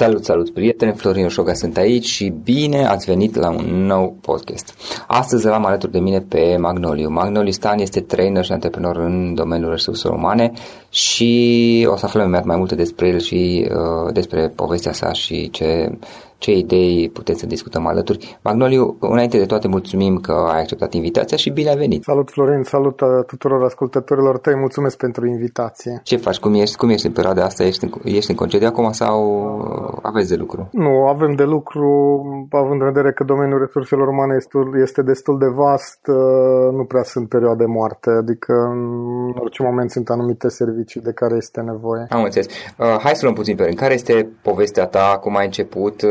Salut, 0.00 0.24
salut, 0.24 0.50
prieteni! 0.50 0.92
Florin 0.92 1.24
Oșoga 1.24 1.54
sunt 1.54 1.76
aici 1.76 2.06
și 2.06 2.32
bine 2.44 2.86
ați 2.86 3.06
venit 3.06 3.34
la 3.34 3.50
un 3.50 3.86
nou 3.86 4.16
podcast. 4.20 4.74
Astăzi 5.06 5.46
l-am 5.46 5.64
alături 5.64 5.92
de 5.92 5.98
mine 5.98 6.20
pe 6.20 6.56
Magnoliu. 6.56 7.10
Magnoliu 7.10 7.50
Stan 7.50 7.78
este 7.78 8.00
trainer 8.00 8.44
și 8.44 8.52
antreprenor 8.52 8.96
în 8.96 9.34
domeniul 9.34 9.70
resurselor 9.70 10.16
umane 10.16 10.52
și 10.90 11.86
o 11.90 11.96
să 11.96 12.04
aflăm 12.04 12.24
imediat 12.24 12.44
mai 12.44 12.56
multe 12.56 12.74
despre 12.74 13.08
el 13.08 13.18
și 13.18 13.68
uh, 13.70 14.12
despre 14.12 14.52
povestea 14.54 14.92
sa 14.92 15.12
și 15.12 15.50
ce 15.50 15.98
ce 16.40 16.52
idei 16.52 17.10
putem 17.12 17.34
să 17.34 17.46
discutăm 17.46 17.86
alături. 17.86 18.38
Magnoliu, 18.42 18.96
înainte 19.00 19.38
de 19.38 19.46
toate 19.46 19.68
mulțumim 19.68 20.16
că 20.16 20.32
ai 20.32 20.60
acceptat 20.60 20.92
invitația 20.92 21.36
și 21.36 21.50
bine 21.50 21.68
ai 21.68 21.76
venit. 21.76 22.02
Salut 22.02 22.30
Florin, 22.30 22.62
salut 22.62 23.00
uh, 23.00 23.08
tuturor 23.26 23.64
ascultătorilor 23.64 24.38
tăi, 24.38 24.56
mulțumesc 24.56 24.96
pentru 24.96 25.26
invitație. 25.26 26.00
Ce 26.04 26.16
faci, 26.16 26.38
cum 26.38 26.54
ești, 26.54 26.76
cum 26.76 26.88
ești 26.88 27.06
în 27.06 27.12
perioada 27.12 27.44
asta, 27.44 27.64
ești 27.64 27.84
în, 27.84 27.90
ești 28.04 28.30
în 28.30 28.36
concediu 28.36 28.66
acum 28.66 28.92
sau 28.92 29.18
aveți 30.02 30.28
de 30.28 30.36
lucru? 30.36 30.68
Nu, 30.72 31.06
avem 31.06 31.34
de 31.34 31.44
lucru, 31.44 31.88
având 32.50 32.80
în 32.80 32.86
vedere 32.86 33.12
că 33.12 33.24
domeniul 33.24 33.58
resurselor 33.58 34.08
umane 34.08 34.36
este 34.82 35.02
destul 35.02 35.38
de 35.38 35.46
vast, 35.46 36.06
uh, 36.06 36.72
nu 36.72 36.84
prea 36.84 37.02
sunt 37.02 37.28
perioade 37.28 37.64
moarte, 37.64 38.10
adică 38.10 38.52
în 38.52 39.34
orice 39.38 39.62
moment 39.62 39.90
sunt 39.90 40.10
anumite 40.10 40.48
servicii 40.48 41.00
de 41.00 41.12
care 41.12 41.34
este 41.36 41.60
nevoie. 41.60 42.06
Am 42.10 42.22
înțeles. 42.22 42.46
Uh, 42.78 42.86
hai 43.02 43.14
să 43.14 43.20
luăm 43.22 43.34
puțin 43.34 43.56
pe 43.56 43.62
rând. 43.62 43.76
Care 43.76 43.94
este 43.94 44.28
povestea 44.42 44.86
ta, 44.86 45.18
cum 45.20 45.36
ai 45.36 45.44
început, 45.44 46.02
uh, 46.02 46.10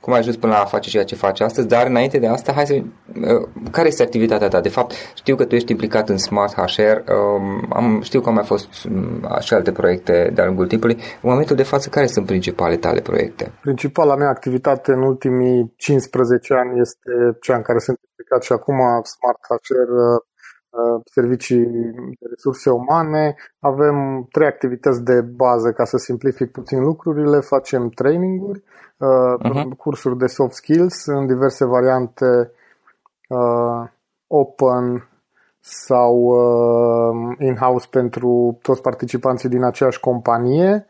cum 0.00 0.12
ai 0.12 0.18
ajuns 0.18 0.36
până 0.36 0.52
la 0.52 0.58
a 0.58 0.64
face 0.64 0.90
ceea 0.90 1.04
ce 1.04 1.14
faci 1.14 1.40
astăzi, 1.40 1.68
dar 1.68 1.86
înainte 1.86 2.18
de 2.18 2.26
asta, 2.26 2.52
hai 2.52 2.66
să... 2.66 2.74
Uh, 2.74 3.48
care 3.70 3.88
este 3.88 4.02
activitatea 4.02 4.48
ta? 4.48 4.60
De 4.60 4.68
fapt, 4.68 4.92
știu 5.14 5.36
că 5.36 5.44
tu 5.44 5.54
ești 5.54 5.70
implicat 5.70 6.08
în 6.08 6.18
Smart 6.18 6.52
HR, 6.52 6.96
um, 7.12 7.66
am, 7.72 8.00
știu 8.02 8.20
că 8.20 8.28
au 8.28 8.34
mai 8.34 8.44
fost 8.44 8.84
um, 8.84 9.40
și 9.40 9.54
alte 9.54 9.72
proiecte 9.72 10.30
de-a 10.34 10.44
lungul 10.44 10.66
timpului. 10.66 10.94
În 10.94 11.30
momentul 11.30 11.56
de 11.56 11.62
față, 11.62 11.88
care 11.88 12.06
sunt 12.06 12.26
principalele 12.26 12.76
tale 12.76 13.00
proiecte? 13.00 13.52
Principala 13.60 14.16
mea 14.16 14.28
activitate 14.28 14.92
în 14.92 15.02
ultimii 15.02 15.72
15 15.76 16.54
ani 16.54 16.80
este 16.80 17.10
cea 17.40 17.56
în 17.56 17.62
care 17.62 17.78
sunt 17.78 17.98
implicat 18.08 18.42
și 18.42 18.52
acum, 18.52 18.78
Smart 19.14 19.40
HR 19.48 19.90
uh, 19.90 20.31
servicii 21.04 21.64
de 22.20 22.26
resurse 22.30 22.70
umane. 22.70 23.34
Avem 23.58 24.26
trei 24.30 24.46
activități 24.46 25.04
de 25.04 25.20
bază 25.20 25.72
ca 25.72 25.84
să 25.84 25.96
simplific 25.96 26.50
puțin 26.50 26.82
lucrurile. 26.82 27.38
Facem 27.40 27.88
traininguri, 27.88 28.62
uh-huh. 28.62 29.76
cursuri 29.76 30.18
de 30.18 30.26
soft 30.26 30.52
skills 30.52 31.06
în 31.06 31.26
diverse 31.26 31.64
variante 31.64 32.50
uh, 33.28 33.88
open 34.26 35.08
sau 35.60 36.16
uh, 36.16 37.36
in-house 37.38 37.86
pentru 37.90 38.58
toți 38.62 38.80
participanții 38.82 39.48
din 39.48 39.64
aceeași 39.64 40.00
companie. 40.00 40.86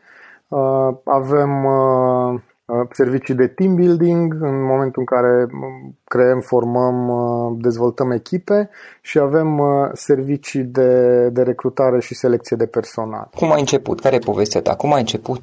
Uh, 0.48 0.96
avem 1.04 1.64
uh, 1.64 2.12
Uh, 2.32 2.51
servicii 2.90 3.34
de 3.34 3.46
team 3.46 3.74
building 3.74 4.36
în 4.40 4.64
momentul 4.64 5.00
în 5.00 5.04
care 5.04 5.46
um, 5.52 5.98
creăm, 6.04 6.40
formăm, 6.40 7.08
uh, 7.08 7.56
dezvoltăm 7.60 8.10
echipe 8.10 8.70
și 9.00 9.18
avem 9.18 9.58
uh, 9.58 9.90
servicii 9.92 10.62
de, 10.62 11.28
de 11.28 11.42
recrutare 11.42 12.00
și 12.00 12.14
selecție 12.14 12.56
de 12.56 12.66
personal. 12.66 13.28
Cum 13.36 13.52
ai 13.52 13.60
început? 13.60 14.00
Care 14.00 14.14
e 14.14 14.18
povestea 14.18 14.60
ta? 14.60 14.74
Cum 14.74 14.92
ai 14.92 15.00
început? 15.00 15.42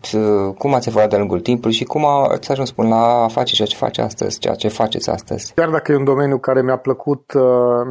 Cum 0.58 0.74
ați 0.74 0.88
evoluat 0.88 1.10
de-a 1.10 1.20
lungul 1.20 1.40
timpului 1.40 1.76
și 1.76 1.84
cum 1.84 2.06
ați 2.06 2.52
ajuns 2.52 2.72
până 2.72 2.88
la 2.88 3.24
a 3.24 3.28
face 3.28 3.54
ceea 3.54 3.68
ce 3.68 3.76
faci 3.76 3.98
astăzi, 3.98 4.40
ceea 4.40 4.56
ce 4.56 4.68
faceți 4.68 5.10
astăzi? 5.10 5.54
Chiar 5.54 5.70
dacă 5.70 5.92
e 5.92 5.96
un 5.96 6.04
domeniu 6.04 6.38
care 6.38 6.62
mi-a 6.62 6.78
plăcut, 6.78 7.34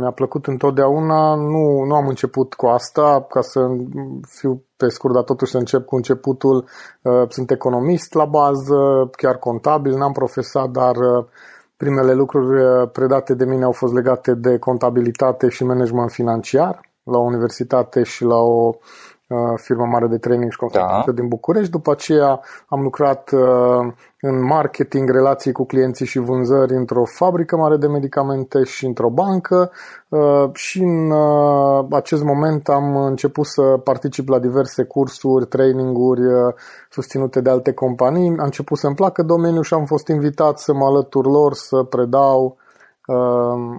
mi-a 0.00 0.10
plăcut 0.10 0.46
întotdeauna, 0.46 1.34
nu, 1.34 1.84
nu 1.84 1.94
am 1.94 2.08
început 2.08 2.54
cu 2.54 2.66
asta 2.66 3.26
ca 3.28 3.40
să 3.40 3.68
fiu 4.28 4.62
pe 4.78 4.88
scurt, 4.88 5.14
dar 5.14 5.22
totuși 5.22 5.50
să 5.50 5.58
încep 5.58 5.84
cu 5.84 5.96
începutul. 5.96 6.68
Uh, 7.02 7.22
sunt 7.28 7.50
economist 7.50 8.14
la 8.14 8.24
bază, 8.24 9.10
chiar 9.16 9.36
contabil, 9.36 9.96
n-am 9.96 10.12
profesat, 10.12 10.68
dar 10.70 10.96
uh, 10.96 11.24
primele 11.76 12.12
lucruri 12.12 12.62
uh, 12.62 12.90
predate 12.92 13.34
de 13.34 13.44
mine 13.44 13.64
au 13.64 13.72
fost 13.72 13.94
legate 13.94 14.34
de 14.34 14.58
contabilitate 14.58 15.48
și 15.48 15.64
management 15.64 16.10
financiar 16.10 16.80
la 17.02 17.18
o 17.18 17.22
universitate 17.22 18.02
și 18.02 18.24
la 18.24 18.36
o 18.36 18.58
Uh, 18.68 19.17
firmă 19.56 19.84
mare 19.84 20.06
de 20.06 20.18
training 20.18 20.50
și 20.50 20.58
consultanță 20.58 21.10
da. 21.10 21.12
din 21.12 21.28
București. 21.28 21.70
După 21.70 21.90
aceea 21.90 22.40
am 22.68 22.82
lucrat 22.82 23.30
uh, 23.32 23.92
în 24.20 24.44
marketing, 24.44 25.10
relații 25.10 25.52
cu 25.52 25.66
clienții 25.66 26.06
și 26.06 26.18
vânzări 26.18 26.74
într-o 26.74 27.04
fabrică 27.04 27.56
mare 27.56 27.76
de 27.76 27.86
medicamente 27.86 28.64
și 28.64 28.86
într-o 28.86 29.10
bancă 29.10 29.70
uh, 30.08 30.50
și 30.52 30.82
în 30.82 31.12
acest 31.90 32.22
moment 32.22 32.68
am 32.68 32.96
început 32.96 33.46
să 33.46 33.62
particip 33.62 34.28
la 34.28 34.38
diverse 34.38 34.84
cursuri, 34.84 35.46
traininguri 35.46 36.20
susținute 36.90 37.40
de 37.40 37.50
alte 37.50 37.72
companii. 37.72 38.28
Am 38.28 38.44
început 38.44 38.78
să-mi 38.78 38.94
placă 38.94 39.22
domeniul 39.22 39.62
și 39.62 39.74
am 39.74 39.84
fost 39.84 40.08
invitat 40.08 40.58
să 40.58 40.72
mă 40.72 40.84
alătur 40.84 41.26
lor, 41.26 41.54
să 41.54 41.82
predau 41.82 42.56
Uh, 42.58 42.66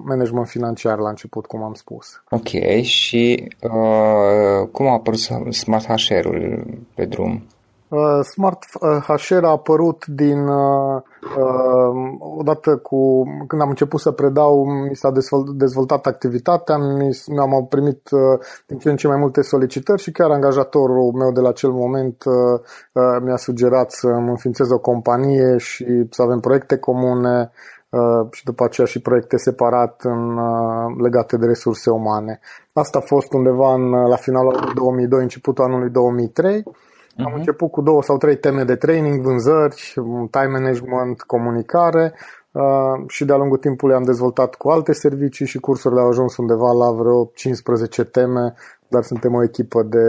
management 0.03 0.47
financiar 0.47 0.97
la 0.97 1.09
început, 1.09 1.45
cum 1.45 1.63
am 1.63 1.73
spus. 1.73 2.23
Ok, 2.29 2.81
și 2.81 3.53
uh, 3.62 4.67
cum 4.72 4.88
a 4.88 4.91
apărut 4.91 5.19
Smart 5.53 5.85
HR-ul 5.85 6.66
pe 6.95 7.06
drum? 7.06 7.44
Uh, 7.90 8.19
Smart 8.22 8.63
HR 9.07 9.44
a 9.44 9.50
apărut 9.50 10.06
din 10.06 10.47
uh, 10.47 11.01
uh, 11.38 12.17
odată 12.38 12.78
cu 12.78 13.23
când 13.47 13.62
am 13.62 13.69
început 13.69 14.00
să 14.00 14.12
predau, 14.12 14.66
mi 14.66 14.95
s-a 14.95 15.12
dezvoltat 15.56 16.06
activitatea, 16.06 16.78
mi-am 17.28 17.66
primit 17.69 18.09
uh, 18.11 18.40
din 18.67 18.78
ce 18.78 18.90
în 18.90 18.96
ce 18.96 19.07
mai 19.07 19.17
multe 19.17 19.41
solicitări 19.41 20.01
și 20.01 20.11
chiar 20.11 20.31
angajatorul 20.31 21.11
meu 21.11 21.31
de 21.31 21.40
la 21.40 21.50
acel 21.50 21.72
moment 21.72 22.23
uh, 22.23 22.59
uh, 22.94 23.22
mi-a 23.23 23.38
sugerat 23.38 23.91
să 23.91 24.07
îmi 24.07 24.29
înființez 24.29 24.69
o 24.69 24.79
companie 24.79 25.57
și 25.57 25.85
să 26.09 26.22
avem 26.22 26.40
proiecte 26.40 26.78
comune 26.78 27.40
Uh, 27.41 27.78
și 28.32 28.44
după 28.44 28.64
aceea 28.64 28.88
și 28.88 29.02
proiecte 29.02 29.38
separat 29.38 30.02
în, 30.04 30.38
uh, 30.38 30.96
legate 31.02 31.38
de 31.38 31.46
resurse 31.46 31.90
umane. 31.90 32.40
Asta 32.74 32.98
a 32.98 33.02
fost 33.02 33.34
undeva 33.34 33.74
în, 33.74 33.90
la 33.90 34.16
finalul 34.16 34.56
anului 34.56 34.74
2002, 34.74 35.22
începutul 35.22 35.64
anului 35.64 35.90
2003. 35.90 36.60
Uh-huh. 36.60 36.88
Am 37.18 37.26
mhm. 37.26 37.36
început 37.36 37.72
cu 37.72 37.82
două 37.82 38.04
sau 38.04 38.18
trei 38.18 38.38
teme 38.38 38.64
de 38.64 38.76
training, 38.76 39.22
vânzări, 39.22 39.94
time 40.32 40.48
management, 40.52 41.22
comunicare 41.22 42.14
uh, 42.52 43.04
și 43.08 43.26
de-a 43.26 43.36
lungul 43.36 43.58
timpului 43.58 43.96
am 43.96 44.04
dezvoltat 44.04 44.56
cu 44.56 44.70
alte 44.70 44.94
servicii 44.94 45.46
și 45.46 45.60
cursurile 45.60 46.02
au 46.02 46.08
ajuns 46.08 46.38
undeva 46.38 46.72
la 46.72 46.92
vreo 46.92 47.32
15 47.34 48.04
teme, 48.04 48.54
dar 48.88 49.04
suntem 49.04 49.34
o 49.34 49.44
echipă 49.44 49.84
de 49.84 50.06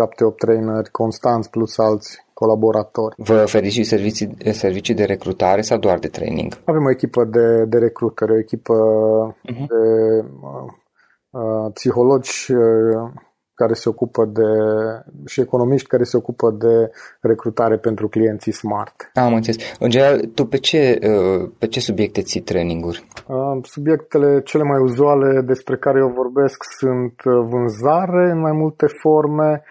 7-8 0.00 0.36
traineri 0.36 0.90
constanți 0.90 1.50
plus 1.50 1.78
alți 1.78 2.24
colaboratori. 2.34 3.14
Vă 3.18 3.42
oferiți 3.42 3.74
și 3.74 3.82
servicii, 3.82 4.36
servicii 4.52 4.94
de 4.94 5.04
recrutare 5.04 5.60
sau 5.60 5.78
doar 5.78 5.98
de 5.98 6.08
training? 6.08 6.52
Avem 6.64 6.84
o 6.84 6.90
echipă 6.90 7.24
de, 7.24 7.64
de 7.64 7.78
recrutare, 7.78 8.32
o 8.32 8.38
echipă 8.38 8.74
uh-huh. 9.32 9.66
de 9.66 9.82
uh, 10.40 10.70
uh, 11.30 11.72
psihologi 11.72 12.52
uh, 12.52 13.10
care 13.60 13.74
se 13.74 13.88
ocupă 13.88 14.24
de 14.24 14.50
și 15.26 15.40
economiști 15.40 15.88
care 15.88 16.04
se 16.04 16.16
ocupă 16.16 16.50
de 16.50 16.90
recrutare 17.20 17.76
pentru 17.76 18.08
clienții 18.08 18.52
smart. 18.52 19.10
Am 19.14 19.34
înțeles. 19.34 19.58
În 19.78 19.90
general, 19.90 20.18
tu 20.34 20.46
pe 20.46 20.56
ce, 20.56 20.98
uh, 21.02 21.50
pe 21.58 21.66
ce 21.66 21.80
subiecte 21.80 22.22
ții 22.22 22.40
traininguri? 22.40 23.06
Uh, 23.26 23.58
subiectele 23.62 24.40
cele 24.44 24.62
mai 24.62 24.80
uzuale 24.80 25.40
despre 25.40 25.76
care 25.76 25.98
eu 25.98 26.08
vorbesc 26.08 26.64
sunt 26.78 27.14
uh, 27.24 27.32
vânzare 27.50 28.30
în 28.30 28.40
mai 28.40 28.52
multe 28.52 28.86
forme, 29.02 29.62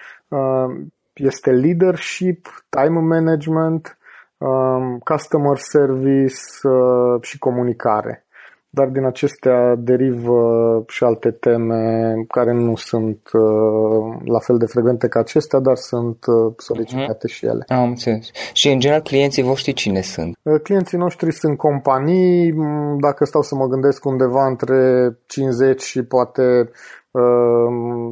este 1.14 1.52
leadership, 1.52 2.48
time 2.70 3.00
management, 3.00 3.98
um, 4.38 5.00
customer 5.00 5.58
service 5.58 6.68
uh, 6.68 7.22
și 7.22 7.38
comunicare. 7.38 8.26
Dar 8.72 8.88
din 8.88 9.06
acestea 9.06 9.76
derivă 9.76 10.42
și 10.88 11.04
alte 11.04 11.32
teme 11.32 12.14
care 12.28 12.54
nu 12.54 12.76
sunt 12.76 13.20
uh, 13.34 14.22
la 14.26 14.40
fel 14.40 14.58
de 14.58 14.66
frecvente 14.66 15.08
ca 15.08 15.20
acestea, 15.20 15.60
dar 15.60 15.76
sunt 15.76 16.26
uh, 16.26 16.54
solicitate 16.58 17.28
uh-huh. 17.28 17.34
și 17.34 17.46
ele. 17.46 17.64
Am 17.68 17.88
înțeles. 17.88 18.30
Și 18.54 18.72
în 18.72 18.80
general 18.80 19.02
clienții 19.02 19.44
voștri 19.44 19.74
cine 19.74 20.02
sunt? 20.02 20.38
Clienții 20.64 20.98
noștri 20.98 21.32
sunt 21.32 21.58
companii, 21.58 22.54
dacă 23.00 23.26
stau 23.26 23.42
să 23.42 23.56
mă 23.56 23.68
gândesc 23.68 24.06
undeva 24.06 24.48
între 24.48 25.12
50 25.26 25.82
și 25.82 26.04
poate 26.04 26.70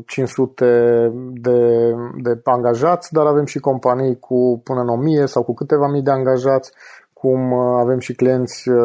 500 0.05 1.11
de, 1.33 1.91
de 2.21 2.39
angajați, 2.43 3.13
dar 3.13 3.25
avem 3.25 3.45
și 3.45 3.59
companii 3.59 4.19
cu 4.19 4.61
până 4.63 4.81
în 4.81 4.89
1000 4.89 5.25
sau 5.25 5.43
cu 5.43 5.53
câteva 5.53 5.87
mii 5.87 6.01
de 6.01 6.11
angajați, 6.11 6.71
cum 7.27 7.51
uh, 7.51 7.79
avem 7.79 7.99
și 7.99 8.13
clienți 8.13 8.69
uh, 8.69 8.75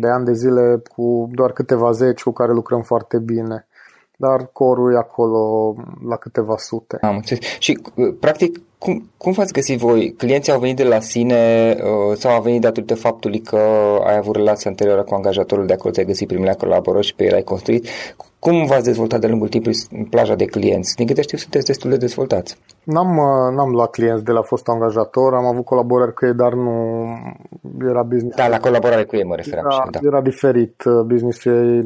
de 0.00 0.08
ani 0.08 0.24
de 0.24 0.32
zile 0.32 0.82
cu 0.96 1.28
doar 1.32 1.52
câteva 1.52 1.90
zeci 1.90 2.22
cu 2.22 2.30
care 2.32 2.52
lucrăm 2.52 2.82
foarte 2.82 3.18
bine. 3.18 3.66
Dar 4.16 4.50
corul 4.52 4.92
e 4.92 4.96
acolo 4.96 5.74
la 6.08 6.16
câteva 6.16 6.54
sute. 6.56 6.98
Am 7.00 7.14
înțeles. 7.14 7.44
Și, 7.58 7.78
uh, 7.94 8.14
practic, 8.20 8.60
cum, 8.78 9.10
cum 9.16 9.32
v-ați 9.32 9.52
găsit 9.52 9.78
voi? 9.78 10.14
Clienții 10.16 10.52
au 10.52 10.60
venit 10.60 10.76
de 10.76 10.84
la 10.84 11.00
sine 11.00 11.76
uh, 11.78 12.16
sau 12.16 12.32
au 12.32 12.42
venit 12.42 12.60
datorită 12.60 12.94
faptului 12.94 13.40
că 13.40 13.58
ai 14.06 14.16
avut 14.16 14.36
relație 14.36 14.70
anterioară 14.70 15.02
cu 15.02 15.14
angajatorul 15.14 15.66
de 15.66 15.72
acolo, 15.72 15.92
ți-ai 15.92 16.06
găsit 16.06 16.28
primele 16.28 16.54
colaborări 16.58 17.06
și 17.06 17.14
pe 17.14 17.24
el 17.24 17.34
ai 17.34 17.42
construit? 17.42 17.86
Cum 18.40 18.66
v-ați 18.66 18.84
dezvoltat 18.84 19.20
de 19.20 19.26
lungul 19.26 19.48
timpului 19.48 19.76
în 19.90 20.04
plaja 20.04 20.34
de 20.34 20.44
clienți? 20.44 20.94
Din 20.96 21.06
câte 21.06 21.22
știu, 21.22 21.38
sunteți 21.38 21.66
destul 21.66 21.90
de 21.90 21.96
dezvoltați. 21.96 22.58
N-am, 22.84 23.16
uh, 23.16 23.54
n-am 23.56 23.70
luat 23.70 23.90
clienți 23.90 24.24
de 24.24 24.32
la 24.32 24.42
fost 24.42 24.68
angajator, 24.68 25.34
am 25.34 25.44
avut 25.44 25.64
colaborări 25.64 26.14
cu 26.14 26.26
ei, 26.26 26.34
dar 26.34 26.52
nu 26.52 26.72
era 27.90 28.02
business. 28.02 28.36
Da, 28.36 28.48
la 28.48 28.58
colaborare 28.58 29.04
cu 29.04 29.16
ei 29.16 29.24
mă 29.24 29.34
referam 29.34 29.64
era, 29.64 29.74
și 29.74 29.90
da. 29.90 29.98
era 30.02 30.20
diferit. 30.20 30.82
Uh, 30.84 31.00
businessul 31.06 31.52
ei 31.52 31.84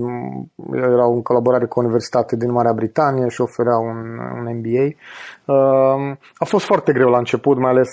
era 0.93 1.05
în 1.05 1.23
colaborare 1.23 1.67
cu 1.67 1.79
o 1.79 1.83
universitate 1.83 2.37
din 2.37 2.53
Marea 2.53 2.73
Britanie 2.73 3.29
și 3.29 3.41
oferea 3.41 3.77
un, 3.77 3.99
un 4.39 4.45
MBA. 4.57 4.87
Uh, 5.55 6.17
a 6.35 6.45
fost 6.45 6.65
foarte 6.65 6.93
greu 6.93 7.09
la 7.09 7.19
început, 7.19 7.59
mai 7.59 7.71
ales, 7.71 7.91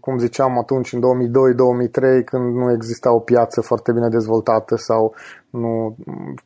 cum 0.00 0.18
ziceam, 0.18 0.58
atunci 0.58 0.92
în 0.92 1.00
2002-2003, 1.00 2.24
când 2.24 2.54
nu 2.54 2.72
exista 2.72 3.14
o 3.14 3.18
piață 3.18 3.60
foarte 3.60 3.92
bine 3.92 4.08
dezvoltată 4.08 4.76
sau 4.76 5.14
nu 5.50 5.96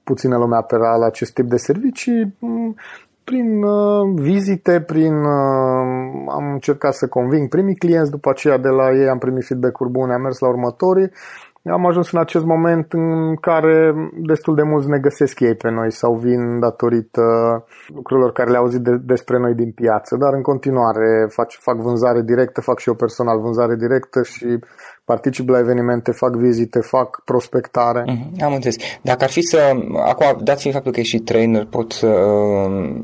puțină 0.04 0.36
lume 0.36 0.56
apera 0.56 0.96
la 0.96 1.06
acest 1.06 1.32
tip 1.34 1.46
de 1.46 1.56
servicii 1.56 2.36
prin 3.30 3.62
uh, 3.62 4.12
vizite, 4.14 4.80
prin 4.80 5.14
uh, 5.14 6.26
am 6.28 6.52
încercat 6.52 6.94
să 6.94 7.08
conving 7.08 7.48
primii 7.48 7.76
clienți, 7.76 8.10
după 8.10 8.30
aceea 8.30 8.58
de 8.58 8.68
la 8.68 8.90
ei 8.90 9.08
am 9.08 9.18
primit 9.18 9.44
feedback-uri 9.44 9.90
bune, 9.90 10.12
am 10.12 10.20
mers 10.20 10.38
la 10.38 10.48
următorii. 10.48 11.10
Am 11.64 11.86
ajuns 11.86 12.12
în 12.12 12.18
acest 12.18 12.44
moment 12.44 12.92
în 12.92 13.34
care 13.36 13.94
destul 14.22 14.54
de 14.54 14.62
mulți 14.62 14.88
ne 14.88 14.98
găsesc 14.98 15.40
ei 15.40 15.54
pe 15.54 15.70
noi 15.70 15.92
sau 15.92 16.14
vin 16.14 16.58
datorită 16.60 17.22
lucrurilor 17.94 18.32
care 18.32 18.50
le-au 18.50 18.62
auzit 18.62 18.80
de, 18.80 18.96
despre 18.96 19.38
noi 19.38 19.54
din 19.54 19.72
piață, 19.72 20.16
dar 20.16 20.32
în 20.32 20.42
continuare 20.42 21.26
fac, 21.28 21.50
fac 21.50 21.76
vânzare 21.76 22.22
directă, 22.22 22.60
fac 22.60 22.78
și 22.78 22.88
eu 22.88 22.94
personal 22.94 23.40
vânzare 23.40 23.74
directă 23.76 24.22
și 24.22 24.58
particip 25.10 25.48
la 25.48 25.58
evenimente, 25.58 26.10
fac 26.10 26.34
vizite, 26.34 26.78
fac 26.80 27.22
prospectare. 27.24 28.02
Mm-hmm, 28.02 28.44
am 28.44 28.52
înțeles. 28.54 28.76
Dacă 29.02 29.24
ar 29.24 29.30
fi 29.30 29.42
să, 29.42 29.58
acum, 30.04 30.38
dat 30.42 30.60
fiind 30.60 30.74
faptul 30.74 30.92
că 30.92 31.00
ești 31.00 31.16
și 31.16 31.22
trainer, 31.22 31.64
pot 31.64 31.92
să, 31.92 32.12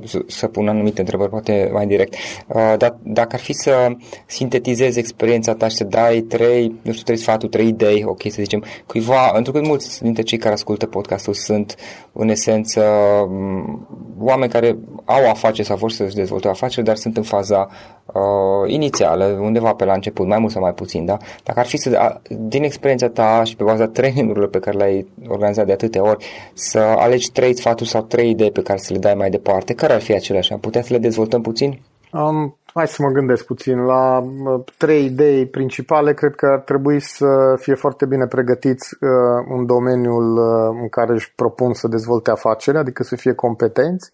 să, 0.04 0.18
să 0.26 0.46
pun 0.46 0.68
anumite 0.68 1.00
întrebări, 1.00 1.30
poate 1.30 1.70
mai 1.72 1.86
direct, 1.86 2.14
uh, 2.14 2.74
dar 2.78 2.96
dacă 3.02 3.28
ar 3.32 3.40
fi 3.40 3.52
să 3.52 3.88
sintetizezi 4.26 4.98
experiența 4.98 5.54
ta 5.54 5.68
și 5.68 5.76
să 5.76 5.84
dai 5.84 6.20
trei, 6.20 6.80
nu 6.82 6.92
știu, 6.92 7.04
trei 7.04 7.16
sfaturi, 7.16 7.50
trei 7.50 7.68
idei, 7.68 8.04
ok, 8.06 8.22
să 8.22 8.42
zicem, 8.42 8.64
cuiva, 8.86 9.30
pentru 9.32 9.52
că 9.52 9.60
mulți 9.60 10.02
dintre 10.02 10.22
cei 10.22 10.38
care 10.38 10.54
ascultă 10.54 10.86
podcastul 10.86 11.34
sunt, 11.34 11.76
în 12.12 12.28
esență, 12.28 12.82
mm, 13.28 13.86
oameni 14.18 14.52
care 14.52 14.78
au 15.04 15.30
afaceri 15.30 15.66
sau 15.66 15.76
vor 15.76 15.90
să-și 15.90 16.14
dezvolte 16.14 16.48
afaceri, 16.48 16.86
dar 16.86 16.96
sunt 16.96 17.16
în 17.16 17.22
faza 17.22 17.68
uh, 18.06 18.72
inițială, 18.72 19.24
undeva 19.24 19.74
pe 19.74 19.84
la 19.84 19.92
început, 19.92 20.26
mai 20.26 20.38
mult 20.38 20.52
sau 20.52 20.62
mai 20.62 20.74
puțin, 20.74 21.04
da? 21.04 21.16
Dacă 21.42 21.58
ar 21.58 21.66
fi 21.66 21.76
să, 21.76 21.95
din 22.28 22.62
experiența 22.62 23.08
ta 23.08 23.44
și 23.44 23.56
pe 23.56 23.64
baza 23.64 23.86
trainingurilor 23.86 24.48
pe 24.48 24.58
care 24.58 24.76
le-ai 24.76 25.06
organizat 25.28 25.66
de 25.66 25.72
atâtea 25.72 26.02
ori, 26.02 26.26
să 26.54 26.78
alegi 26.78 27.32
trei 27.32 27.56
sfaturi 27.56 27.88
sau 27.88 28.02
trei 28.02 28.30
idei 28.30 28.50
pe 28.50 28.62
care 28.62 28.78
să 28.78 28.92
le 28.92 28.98
dai 28.98 29.14
mai 29.14 29.30
departe, 29.30 29.74
care 29.74 29.92
ar 29.92 30.00
fi 30.00 30.14
aceleași? 30.14 30.52
Am 30.52 30.60
putea 30.60 30.82
să 30.82 30.92
le 30.92 30.98
dezvoltăm 30.98 31.42
puțin? 31.42 31.80
Um, 32.12 32.56
hai 32.74 32.88
să 32.88 33.02
mă 33.02 33.08
gândesc 33.08 33.44
puțin. 33.44 33.78
La 33.78 34.18
uh, 34.18 34.60
trei 34.78 35.04
idei 35.04 35.46
principale, 35.46 36.14
cred 36.14 36.34
că 36.34 36.46
ar 36.46 36.60
trebui 36.60 37.00
să 37.00 37.56
fie 37.60 37.74
foarte 37.74 38.06
bine 38.06 38.26
pregătiți 38.26 38.96
uh, 39.00 39.10
în 39.48 39.66
domeniul 39.66 40.36
uh, 40.36 40.78
în 40.80 40.88
care 40.88 41.12
își 41.12 41.32
propun 41.34 41.72
să 41.72 41.88
dezvolte 41.88 42.30
afaceri, 42.30 42.76
adică 42.76 43.02
să 43.02 43.16
fie 43.16 43.32
competenți. 43.32 44.10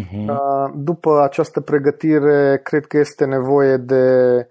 Uh-huh. 0.00 0.26
După 0.74 1.22
această 1.22 1.60
pregătire, 1.60 2.60
cred 2.62 2.86
că 2.86 2.98
este 2.98 3.24
nevoie 3.24 3.76
de 3.76 4.34
uh, 4.36 4.44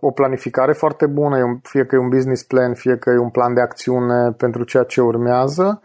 o 0.00 0.10
planificare 0.10 0.72
foarte 0.72 1.06
bună, 1.06 1.60
fie 1.62 1.84
că 1.84 1.94
e 1.94 1.98
un 1.98 2.08
business 2.08 2.42
plan, 2.42 2.74
fie 2.74 2.96
că 2.96 3.10
e 3.10 3.18
un 3.18 3.30
plan 3.30 3.54
de 3.54 3.60
acțiune 3.60 4.30
pentru 4.30 4.64
ceea 4.64 4.82
ce 4.82 5.00
urmează. 5.00 5.80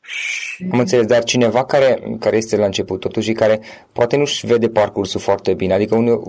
Și... 0.00 0.68
Am 0.72 0.78
înțeles, 0.78 1.06
dar 1.06 1.24
cineva 1.24 1.64
care, 1.64 2.16
care 2.20 2.36
este 2.36 2.56
la 2.56 2.64
început 2.64 3.00
totuși 3.00 3.32
care 3.32 3.60
poate 3.92 4.16
nu-și 4.16 4.46
vede 4.46 4.68
parcursul 4.68 5.20
foarte 5.20 5.54
bine, 5.54 5.74
adică 5.74 5.96
unul, 5.96 6.22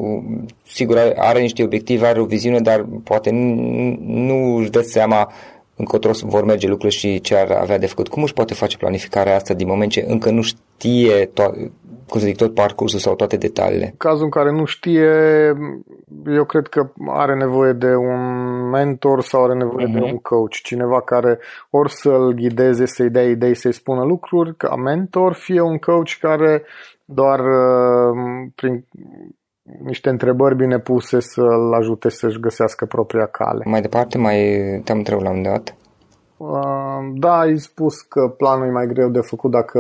sigur 0.66 1.14
are 1.18 1.40
niște 1.40 1.64
obiective, 1.64 2.08
are 2.08 2.20
o 2.20 2.26
viziune, 2.26 2.60
dar 2.60 2.86
poate 3.04 3.30
nu, 3.30 3.98
nu 4.00 4.56
își 4.56 4.70
dă 4.70 4.82
seama 4.82 5.32
încotro 5.76 6.12
vor 6.22 6.44
merge 6.44 6.68
lucrurile 6.68 7.00
și 7.00 7.22
ce 7.22 7.36
ar 7.36 7.52
avea 7.52 7.78
de 7.78 7.86
făcut. 7.86 8.08
Cum 8.08 8.24
își 8.24 8.34
poate 8.34 8.54
face 8.54 8.78
planificarea 8.78 9.36
asta 9.36 9.54
din 9.54 9.68
moment 9.68 9.92
ce 9.92 10.06
încă 10.08 10.30
nu 10.30 10.42
știe 10.42 11.26
to- 11.26 11.70
cum 12.10 12.20
să 12.20 12.26
zic, 12.26 12.36
tot 12.36 12.54
parcursul 12.54 13.00
sau 13.00 13.16
toate 13.16 13.38
detaliile? 13.38 13.86
În 13.86 13.98
cazul 13.98 14.24
în 14.24 14.30
care 14.30 14.52
nu 14.52 14.66
știe, 14.66 15.12
eu 16.26 16.46
cred 16.46 16.68
că 16.68 16.92
are 17.08 17.36
nevoie 17.36 17.72
de 17.72 17.96
un 17.96 18.22
mentor 18.70 19.22
sau 19.22 19.44
are 19.44 19.54
nevoie 19.54 19.86
uh-huh. 19.86 19.94
de 19.94 20.00
mhm. 20.00 20.12
un 20.12 20.18
coach, 20.18 20.54
cineva 20.54 21.02
care 21.02 21.40
ori 21.70 21.92
să-l 21.92 22.34
ghideze, 22.34 22.86
să-i 22.86 23.10
dea 23.10 23.30
idei, 23.30 23.56
să-i 23.56 23.74
spună 23.74 24.04
lucruri 24.04 24.56
ca 24.56 24.76
mentor, 24.76 25.34
fie 25.34 25.62
un 25.62 25.78
coach 25.78 26.18
care 26.20 26.64
doar 27.06 27.40
uh, 27.40 28.48
prin 28.56 28.86
niște 29.84 30.10
întrebări 30.10 30.56
bine 30.56 30.80
puse 30.80 31.20
să-l 31.20 31.74
ajute 31.74 32.10
să-și 32.10 32.40
găsească 32.40 32.86
propria 32.86 33.26
cale. 33.26 33.64
Mai 33.66 33.82
departe, 33.82 34.18
mai 34.18 34.38
te-am 34.84 34.98
întrebat 34.98 35.24
la 35.24 35.30
un 35.30 35.42
dat? 35.42 35.76
Da, 37.14 37.40
ai 37.40 37.58
spus 37.58 38.02
că 38.02 38.28
planul 38.28 38.68
e 38.68 38.72
mai 38.72 38.88
greu 38.88 39.10
de 39.10 39.20
făcut 39.22 39.52
dacă 39.52 39.80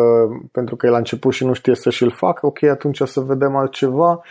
pentru 0.51 0.75
că 0.75 0.85
e 0.85 0.89
la 0.89 0.97
început 0.97 1.33
și 1.33 1.45
nu 1.45 1.53
știe 1.53 1.75
să 1.75 1.89
și-l 1.89 2.11
facă. 2.11 2.45
Ok, 2.45 2.63
atunci 2.63 3.01
să 3.01 3.19
vedem 3.19 3.55
altceva. 3.55 4.21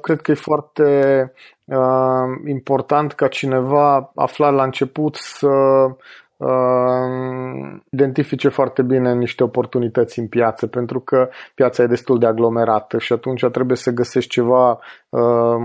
Cred 0.00 0.20
că 0.20 0.30
e 0.30 0.34
foarte 0.34 1.32
important 2.46 3.12
ca 3.12 3.28
cineva 3.28 4.10
aflat 4.14 4.54
la 4.54 4.62
început 4.62 5.14
să 5.14 5.48
identifice 7.90 8.48
foarte 8.48 8.82
bine 8.82 9.14
niște 9.14 9.42
oportunități 9.42 10.18
în 10.18 10.28
piață, 10.28 10.66
pentru 10.66 11.00
că 11.00 11.28
piața 11.54 11.82
e 11.82 11.86
destul 11.86 12.18
de 12.18 12.26
aglomerată 12.26 12.98
și 12.98 13.12
atunci 13.12 13.44
trebuie 13.52 13.76
să 13.76 13.90
găsești 13.90 14.30
ceva, 14.30 14.78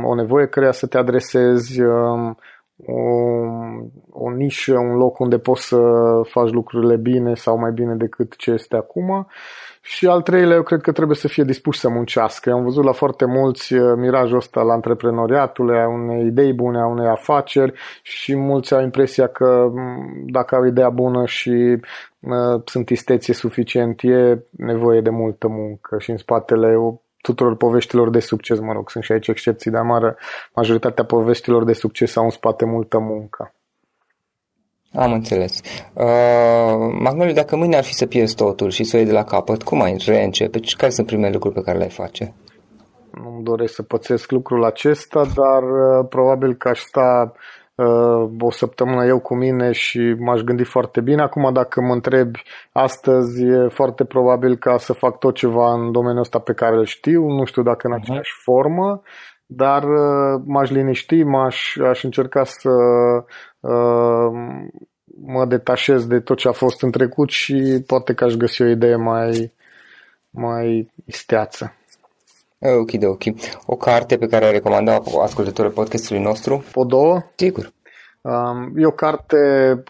o 0.04 0.16
nevoie 0.16 0.48
care 0.48 0.72
să 0.72 0.88
te 0.88 0.98
adresezi, 0.98 1.82
o, 1.84 2.34
o 2.86 3.02
nișă, 4.42 4.78
un 4.78 4.96
loc 4.98 5.20
unde 5.20 5.38
poți 5.38 5.68
să 5.68 5.82
faci 6.24 6.50
lucrurile 6.50 6.96
bine 6.96 7.36
sau 7.36 7.58
mai 7.58 7.72
bine 7.72 7.96
decât 7.96 8.36
ce 8.36 8.52
este 8.52 8.76
acum. 8.76 9.28
Și 9.84 10.08
al 10.08 10.22
treilea, 10.22 10.56
eu 10.56 10.64
cred 10.64 10.82
că 10.82 10.92
trebuie 10.92 11.18
să 11.18 11.28
fie 11.28 11.44
dispus 11.44 11.80
să 11.80 11.90
muncească. 11.90 12.50
Eu 12.50 12.56
am 12.56 12.64
văzut 12.64 12.84
la 12.84 12.92
foarte 12.92 13.26
mulți 13.26 13.74
uh, 13.74 13.94
mirajul 13.98 14.38
ăsta 14.38 14.62
la 14.62 14.74
antreprenoriatul, 14.74 15.76
a 15.76 15.88
unei 15.88 16.26
idei 16.26 16.54
bune, 16.54 16.80
a 16.80 16.86
unei 16.86 17.08
afaceri 17.08 17.74
și 18.02 18.36
mulți 18.36 18.74
au 18.74 18.82
impresia 18.82 19.28
că 19.28 19.70
mm, 19.74 20.24
dacă 20.26 20.56
au 20.56 20.66
ideea 20.66 20.90
bună 20.90 21.26
și 21.26 21.78
uh, 22.20 22.62
sunt 22.66 22.90
isteție 22.90 23.34
suficient, 23.34 24.00
e 24.04 24.40
nevoie 24.50 25.02
de 25.02 25.10
multă 25.10 25.48
muncă 25.48 25.96
și 26.00 26.10
în 26.10 26.18
spatele 26.18 26.76
tuturor 27.22 27.56
poveștilor 27.56 28.10
de 28.10 28.20
succes, 28.20 28.60
mă 28.60 28.74
rog, 28.74 28.90
sunt 28.90 29.04
și 29.04 29.12
aici 29.12 29.28
excepții, 29.28 29.72
dar 29.72 29.84
mare, 29.84 30.16
majoritatea 30.56 31.06
poveștilor 31.06 31.64
de 31.64 31.74
succes 31.74 32.16
au 32.16 32.24
în 32.24 32.30
spate 32.30 32.66
multă 32.66 33.00
muncă. 33.00 33.54
Am 34.94 35.12
înțeles. 35.12 35.62
Uh, 35.94 36.92
Magnoliu, 37.00 37.34
dacă 37.34 37.56
mâine 37.56 37.76
ar 37.78 37.84
fi 37.84 37.94
să 37.94 38.06
pierzi 38.06 38.36
totul 38.36 38.70
și 38.70 38.84
să 38.84 38.96
o 38.96 39.00
iei 39.00 39.08
de 39.08 39.14
la 39.14 39.24
capăt, 39.24 39.64
cum 39.64 39.82
ai 39.82 39.96
reîncepe? 40.06 40.60
Care 40.78 40.92
sunt 40.92 41.08
primele 41.08 41.32
lucruri 41.32 41.56
pe 41.56 41.62
care 41.62 41.78
le-ai 41.78 41.90
face? 41.90 42.34
Nu-mi 43.12 43.44
doresc 43.44 43.74
să 43.74 43.84
pățesc 43.84 44.32
lucrul 44.32 44.64
acesta, 44.64 45.22
dar 45.36 45.64
uh, 45.64 46.06
probabil 46.10 46.54
că 46.54 46.70
aș 46.70 46.80
sta 46.80 47.34
uh, 47.76 48.30
o 48.40 48.52
săptămână 48.52 49.06
eu 49.06 49.20
cu 49.20 49.36
mine 49.36 49.72
și 49.72 50.16
m-aș 50.20 50.42
gândi 50.42 50.64
foarte 50.64 51.02
bine. 51.02 51.22
Acum, 51.22 51.54
dacă 51.54 51.82
mă 51.82 51.94
întrebi 51.94 52.44
astăzi, 52.72 53.44
e 53.44 53.68
foarte 53.68 54.04
probabil 54.04 54.56
ca 54.56 54.78
să 54.78 54.94
fac 54.94 55.18
tot 55.18 55.36
ceva 55.36 55.74
în 55.74 55.92
domeniul 55.92 56.22
ăsta 56.22 56.40
pe 56.40 56.54
care 56.54 56.76
îl 56.76 56.86
știu. 56.86 57.28
Nu 57.28 57.46
știu 57.46 57.64
dacă 57.64 57.88
în 57.88 57.94
uh-huh. 57.94 58.02
aceeași 58.02 58.32
formă, 58.44 59.02
dar 59.46 59.84
uh, 59.84 60.42
m-aș 60.46 60.70
liniști, 60.70 61.24
m-aș 61.24 61.78
aș 61.78 62.04
încerca 62.04 62.44
să 62.44 62.70
uh, 63.60 64.32
mă 65.26 65.46
detașez 65.46 66.06
de 66.06 66.20
tot 66.20 66.38
ce 66.38 66.48
a 66.48 66.52
fost 66.52 66.82
în 66.82 66.92
trecut 66.92 67.30
și 67.30 67.84
poate 67.88 68.14
că 68.14 68.24
aș 68.24 68.34
găsi 68.34 68.62
o 68.62 68.66
idee 68.66 68.96
mai, 68.96 69.52
mai 70.30 70.92
isteață. 71.06 71.76
Ok, 72.60 72.92
de 72.92 73.06
ok. 73.06 73.22
O 73.66 73.76
carte 73.76 74.18
pe 74.18 74.28
care 74.28 74.46
ai 74.46 74.52
recomandat 74.52 75.08
ascultătorul 75.22 75.72
podcastului 75.72 76.22
nostru? 76.22 76.64
O 76.74 76.84
două? 76.84 77.22
Sigur. 77.36 77.72
Um, 78.22 78.74
e 78.78 78.86
o 78.86 78.92
carte 78.92 79.38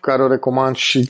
care 0.01 0.23
o 0.23 0.27
recomand 0.27 0.75
și 0.75 1.09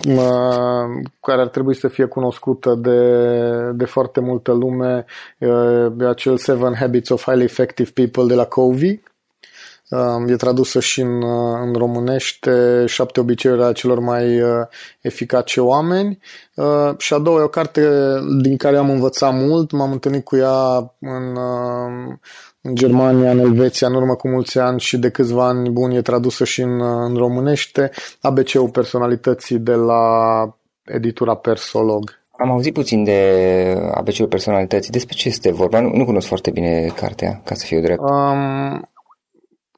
care 1.20 1.42
ar 1.42 1.48
trebui 1.48 1.76
să 1.76 1.88
fie 1.88 2.06
cunoscută 2.06 2.76
de, 2.76 3.72
de 3.74 3.86
foarte 3.86 4.20
multă 4.20 4.52
lume. 4.52 5.06
E 5.38 6.08
acel 6.08 6.38
Seven 6.38 6.74
Habits 6.74 7.10
of 7.10 7.24
Highly 7.24 7.44
Effective 7.44 7.90
People 7.94 8.26
de 8.26 8.34
la 8.34 8.46
Covey. 8.46 9.04
Um, 9.92 10.28
e 10.28 10.36
tradusă 10.36 10.80
și 10.80 11.02
în, 11.02 11.24
în 11.62 11.74
românește 11.74 12.86
Șapte 12.88 13.20
obiceiuri 13.20 13.62
ale 13.62 13.74
celor 13.74 14.00
mai 14.00 14.42
uh, 14.42 14.50
eficace 15.02 15.62
oameni. 15.62 16.20
Uh, 16.56 16.94
și 16.98 17.14
a 17.14 17.18
doua 17.18 17.40
e 17.40 17.44
o 17.44 17.48
carte 17.48 17.90
din 18.42 18.58
care 18.58 18.78
am 18.78 18.90
învățat 18.90 19.34
mult. 19.34 19.72
M-am 19.72 19.92
întâlnit 19.92 20.24
cu 20.24 20.36
ea 20.36 20.94
în 21.00 21.36
uh, 21.36 22.18
în 22.62 22.76
Germania, 22.76 23.32
în 23.32 23.40
Elveția, 23.40 23.88
în 23.88 23.94
urmă 23.94 24.16
cu 24.16 24.28
mulți 24.28 24.60
ani 24.60 24.80
și 24.80 24.98
de 24.98 25.10
câțiva 25.10 25.48
ani 25.48 25.70
buni 25.70 25.96
e 25.96 26.02
tradusă 26.02 26.44
și 26.44 26.62
în, 26.62 26.82
în 26.82 27.16
românește, 27.16 27.92
ABC-ul 28.22 28.70
personalității 28.70 29.58
de 29.58 29.74
la 29.74 30.04
editura 30.86 31.36
Persolog. 31.36 32.20
Am 32.32 32.52
auzit 32.52 32.74
puțin 32.74 33.04
de 33.04 33.92
ABC-ul 33.94 34.28
personalității. 34.28 34.92
Despre 34.92 35.16
ce 35.16 35.28
este 35.28 35.52
vorba? 35.52 35.80
Nu, 35.80 35.90
nu 35.96 36.06
cunosc 36.06 36.28
foarte 36.28 36.52
bine 36.52 36.92
cartea, 36.96 37.42
ca 37.46 37.56
să 37.56 37.66
fiu 37.66 37.82
drept. 37.82 38.00
Um, 38.00 38.91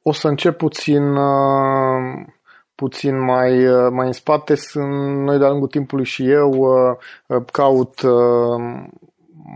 o 0.06 0.12
să 0.12 0.28
încep 0.28 0.56
puțin, 0.56 1.16
uh, 1.16 2.26
puțin 2.74 3.24
mai, 3.24 3.66
uh, 3.66 3.88
mai 3.90 4.06
în 4.06 4.12
spate. 4.12 4.54
Sunt 4.54 5.24
noi 5.24 5.38
de-a 5.38 5.48
lungul 5.48 5.68
timpului 5.68 6.04
și 6.04 6.30
eu 6.30 6.50
uh, 6.50 7.42
caut 7.52 8.00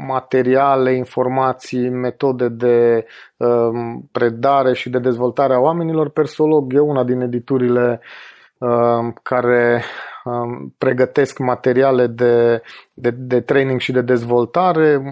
materiale, 0.07 0.95
informații, 0.95 1.89
metode 1.89 2.49
de 2.49 3.07
predare 4.13 4.75
și 4.75 4.91
de 4.91 4.99
dezvoltare 4.99 5.55
a 5.55 5.59
oamenilor. 5.59 6.09
Persolog 6.09 6.75
e 6.75 6.79
una 6.79 7.05
din 7.05 7.21
editurile 7.21 8.01
care 9.23 9.83
pregătesc 10.79 11.39
materiale 11.39 12.07
de, 12.07 12.63
de, 12.95 13.11
de 13.11 13.41
training 13.41 13.81
și 13.81 13.93
de 13.93 14.01
dezvoltare 14.01 15.03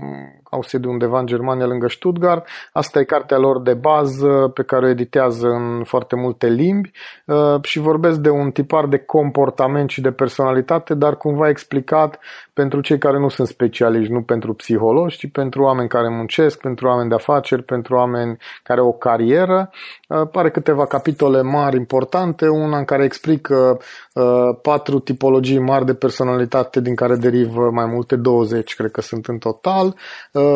au 0.57 0.63
sediu 0.63 0.91
undeva 0.91 1.19
în 1.19 1.27
Germania, 1.27 1.67
lângă 1.67 1.89
Stuttgart. 1.89 2.47
Asta 2.73 2.99
e 2.99 3.05
cartea 3.05 3.39
lor 3.39 3.63
de 3.63 3.75
bază 3.75 4.51
pe 4.55 4.63
care 4.63 4.87
o 4.87 4.89
editează 4.89 5.47
în 5.47 5.85
foarte 5.85 6.17
multe 6.17 6.47
limbi 6.47 6.91
uh, 7.25 7.63
și 7.63 7.79
vorbesc 7.79 8.19
de 8.19 8.31
un 8.31 8.51
tipar 8.51 8.87
de 8.87 8.99
comportament 8.99 9.91
și 9.91 10.01
de 10.01 10.11
personalitate, 10.11 10.95
dar 10.95 11.17
cumva 11.17 11.49
explicat 11.49 12.19
pentru 12.53 12.81
cei 12.81 12.99
care 12.99 13.19
nu 13.19 13.29
sunt 13.29 13.49
specialiști, 13.49 14.13
nu 14.13 14.23
pentru 14.23 14.55
psihologi, 14.55 15.17
ci 15.17 15.31
pentru 15.33 15.63
oameni 15.63 15.89
care 15.89 16.09
muncesc, 16.09 16.61
pentru 16.61 16.87
oameni 16.87 17.09
de 17.09 17.15
afaceri, 17.15 17.63
pentru 17.63 17.95
oameni 17.95 18.37
care 18.63 18.81
au 18.81 18.87
o 18.87 18.93
carieră. 18.93 19.71
Uh, 20.09 20.29
pare 20.33 20.51
câteva 20.51 20.87
capitole 20.87 21.43
mari 21.43 21.77
importante, 21.77 22.49
una 22.49 22.79
în 22.79 22.85
care 22.85 23.05
explică 23.05 23.79
uh, 24.15 24.25
patru 24.63 24.99
tipologii 24.99 25.59
mari 25.59 25.85
de 25.85 25.95
personalitate 25.95 26.81
din 26.81 26.95
care 26.95 27.17
derivă 27.17 27.71
mai 27.71 27.87
multe 27.87 28.17
20, 28.17 28.75
cred 28.75 28.91
că 28.91 29.01
sunt 29.01 29.27
în 29.27 29.39
total 29.39 29.95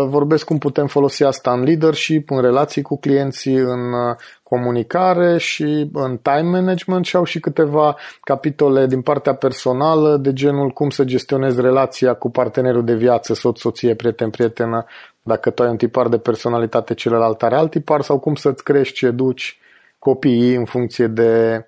vorbesc 0.09 0.45
cum 0.45 0.59
putem 0.59 0.87
folosi 0.87 1.25
asta 1.25 1.53
în 1.53 1.63
leadership, 1.63 2.31
în 2.31 2.41
relații 2.41 2.83
cu 2.83 2.99
clienții, 2.99 3.55
în 3.55 3.93
uh, 3.93 4.17
comunicare 4.43 5.39
și 5.39 5.91
în 5.93 6.19
time 6.23 6.49
management 6.49 7.05
și 7.05 7.17
au 7.17 7.25
și 7.25 7.41
câteva 7.41 7.97
capitole 8.21 8.87
din 8.87 9.03
partea 9.03 9.35
personală 9.35 10.17
de 10.17 10.33
genul 10.33 10.71
cum 10.71 10.91
să 10.91 11.05
gestionezi 11.05 11.61
relația 11.61 12.15
cu 12.15 12.31
partenerul 12.31 12.85
de 12.85 12.95
viață, 12.95 13.35
soț, 13.35 13.59
soție, 13.59 13.95
prieten, 13.95 14.31
prietenă, 14.31 14.85
dacă 15.23 15.51
tu 15.51 15.63
ai 15.63 15.69
un 15.69 15.77
tipar 15.77 16.09
de 16.09 16.19
personalitate, 16.19 16.95
celălalt 16.95 17.43
are 17.43 17.55
alt 17.55 17.71
tipar 17.71 18.03
sau 18.03 18.19
cum 18.19 18.35
să-ți 18.35 18.65
crești 18.65 18.97
și 18.97 19.07
educi 19.07 19.59
copiii 19.99 20.55
în 20.55 20.65
funcție 20.65 21.07
de 21.07 21.65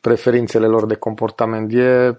preferințele 0.00 0.66
lor 0.66 0.86
de 0.86 0.94
comportament. 0.94 1.72
E 1.72 2.18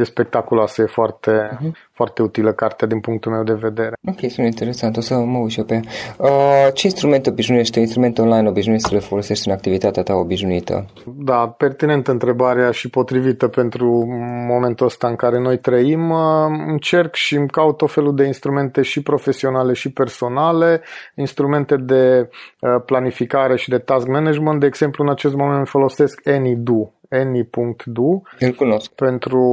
e 0.00 0.04
spectaculoasă, 0.04 0.82
e 0.82 0.86
foarte, 0.86 1.48
uh-huh. 1.52 1.90
foarte 1.92 2.22
utilă 2.22 2.52
cartea 2.52 2.86
din 2.86 3.00
punctul 3.00 3.32
meu 3.32 3.42
de 3.42 3.52
vedere. 3.52 3.92
Ok, 4.06 4.30
sunt 4.30 4.46
interesant, 4.46 4.96
o 4.96 5.00
să 5.00 5.14
mă 5.14 5.38
uit 5.38 5.50
și 5.50 5.62
pe 5.62 5.80
uh, 6.18 6.28
Ce 6.74 6.86
instrument 6.86 7.26
obișnuiești, 7.26 7.78
instrument 7.78 8.18
online 8.18 8.48
obișnuiești 8.48 8.88
să 8.88 8.94
le 8.94 9.00
folosești 9.00 9.48
în 9.48 9.54
activitatea 9.54 10.02
ta 10.02 10.14
obișnuită? 10.14 10.86
Da, 11.04 11.48
pertinentă 11.48 12.10
întrebarea 12.10 12.70
și 12.70 12.90
potrivită 12.90 13.48
pentru 13.48 14.06
momentul 14.48 14.86
ăsta 14.86 15.08
în 15.08 15.16
care 15.16 15.38
noi 15.38 15.58
trăim. 15.58 16.10
Uh, 16.10 16.18
încerc 16.66 17.14
și 17.14 17.36
îmi 17.36 17.48
caut 17.48 17.82
o 17.82 17.86
felul 17.86 18.14
de 18.14 18.24
instrumente 18.24 18.82
și 18.82 19.02
profesionale 19.02 19.72
și 19.72 19.92
personale, 19.92 20.82
instrumente 21.14 21.76
de 21.76 22.28
uh, 22.60 22.82
planificare 22.86 23.56
și 23.56 23.68
de 23.68 23.78
task 23.78 24.06
management. 24.06 24.60
De 24.60 24.66
exemplu, 24.66 25.04
în 25.04 25.10
acest 25.10 25.34
moment 25.34 25.68
folosesc 25.68 26.28
AnyDo, 26.28 26.92
any.do 27.10 28.20
Îl 28.38 28.52
cunosc. 28.56 28.90
Pentru, 28.92 29.44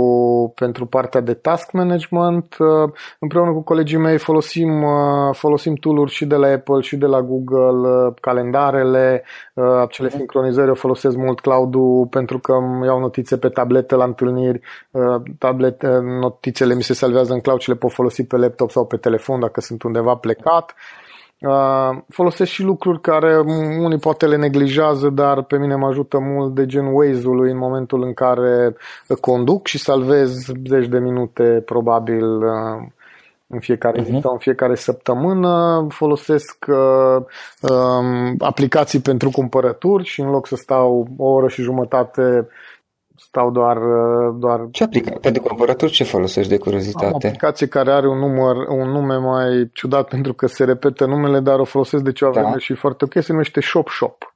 pentru 0.55 0.85
partea 0.85 1.21
de 1.21 1.33
task 1.33 1.71
management. 1.71 2.55
Uh, 2.59 2.91
împreună 3.19 3.51
cu 3.51 3.61
colegii 3.61 3.97
mei 3.97 4.17
folosim, 4.17 4.83
uh, 4.83 5.35
folosim 5.35 5.75
tool-uri 5.75 6.11
și 6.11 6.25
de 6.25 6.35
la 6.35 6.47
Apple 6.47 6.81
și 6.81 6.95
de 6.95 7.05
la 7.05 7.21
Google, 7.21 7.89
uh, 7.89 8.13
calendarele, 8.21 9.23
acele 9.81 10.09
sincronizări, 10.09 10.67
eu 10.67 10.73
folosesc 10.73 11.15
mult 11.15 11.39
cloud-ul 11.39 12.07
pentru 12.09 12.39
că 12.39 12.51
îmi 12.51 12.85
iau 12.85 12.99
notițe 12.99 13.37
pe 13.37 13.49
tabletă 13.49 13.95
la 13.95 14.03
întâlniri, 14.03 14.61
tablet, 15.37 15.81
notițele 16.21 16.75
mi 16.75 16.83
se 16.83 16.93
salvează 16.93 17.33
în 17.33 17.39
cloud 17.39 17.59
și 17.59 17.69
le 17.69 17.75
pot 17.75 17.91
folosi 17.91 18.23
pe 18.23 18.37
laptop 18.37 18.71
sau 18.71 18.85
pe 18.85 18.97
telefon 18.97 19.39
dacă 19.39 19.61
sunt 19.61 19.83
undeva 19.83 20.15
plecat. 20.15 20.75
Uh, 21.39 21.97
folosesc 22.09 22.51
și 22.51 22.63
lucruri 22.63 23.01
care 23.01 23.37
unii 23.79 23.97
poate 23.97 24.25
le 24.25 24.35
neglijează, 24.35 25.09
dar 25.09 25.43
pe 25.43 25.57
mine 25.57 25.75
mă 25.75 25.87
ajută 25.87 26.19
mult 26.19 26.55
de 26.55 26.65
gen 26.65 26.85
Waze-ului 26.85 27.51
în 27.51 27.57
momentul 27.57 28.03
în 28.03 28.13
care 28.13 28.75
conduc 29.21 29.67
și 29.67 29.77
salvez 29.77 30.31
zeci 30.67 30.87
de 30.87 30.99
minute 30.99 31.61
probabil 31.65 32.25
uh, 32.25 32.87
în 33.47 33.59
fiecare 33.59 34.01
uh-huh. 34.01 34.05
zi 34.05 34.19
sau 34.21 34.31
în 34.31 34.37
fiecare 34.37 34.75
săptămână. 34.75 35.85
Folosesc 35.89 36.65
uh, 36.67 37.23
um, 37.61 38.35
aplicații 38.39 38.99
pentru 38.99 39.29
cumpărături 39.29 40.03
și 40.03 40.21
în 40.21 40.29
loc 40.29 40.47
să 40.47 40.55
stau 40.55 41.07
o 41.17 41.25
oră 41.25 41.47
și 41.47 41.61
jumătate 41.61 42.47
stau 43.17 43.51
doar... 43.51 43.77
Uh, 43.77 44.35
doar... 44.39 44.67
Ce 44.71 44.83
aplicație? 44.83 45.19
Pentru 45.19 45.41
cumpărături 45.41 45.91
ce 45.91 46.03
folosești 46.03 46.49
de 46.49 46.57
curiozitate? 46.57 47.05
Am 47.05 47.11
o 47.11 47.15
aplicație 47.15 47.67
care 47.67 47.91
are 47.91 48.07
un, 48.07 48.17
număr, 48.17 48.55
un 48.55 48.89
nume 48.89 49.15
mai 49.15 49.69
ciudat 49.73 50.07
pentru 50.15 50.33
că 50.33 50.47
se 50.47 50.63
repetă 50.63 51.05
numele, 51.05 51.39
dar 51.39 51.59
o 51.59 51.63
folosesc 51.63 52.03
de 52.03 52.11
ceva 52.11 52.31
da. 52.31 52.41
vreme 52.41 52.57
și 52.57 52.73
foarte 52.73 53.05
ok, 53.05 53.23
se 53.23 53.31
numește 53.31 53.61
Shop 53.61 53.87
Shop. 53.87 54.33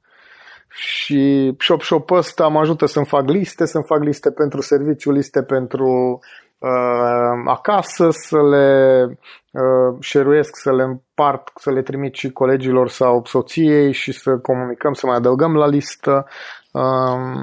Și 0.74 1.54
Shop 1.60 1.82
Shop 1.82 2.12
ăsta 2.12 2.48
mă 2.48 2.60
ajută 2.60 2.86
să-mi 2.86 3.06
fac 3.06 3.30
liste, 3.30 3.66
să-mi 3.66 3.84
fac 3.84 4.04
liste 4.04 4.32
pentru 4.32 4.62
serviciu, 4.62 5.12
liste 5.12 5.44
pentru 5.44 6.20
uh, 6.60 7.44
acasă, 7.46 8.08
să 8.12 8.48
le 8.50 9.06
uh, 9.52 9.96
șeruiesc, 10.00 10.56
să 10.56 10.72
le 10.72 10.84
împart, 10.84 11.52
să 11.56 11.72
le 11.72 11.82
trimit 11.82 12.16
și 12.16 12.32
colegilor 12.32 12.90
sau 12.90 13.22
soției 13.26 13.92
și 13.92 14.12
să 14.12 14.38
comunicăm, 14.38 14.94
să 14.94 15.06
mai 15.06 15.16
adăugăm 15.16 15.56
la 15.56 15.68
listă. 15.68 16.28
Uh, 16.72 17.42